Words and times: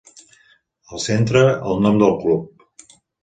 Al 0.95 1.01
centre, 1.03 1.43
el 1.73 1.85
nom 1.87 2.01
del 2.05 2.17
Club. 2.25 2.67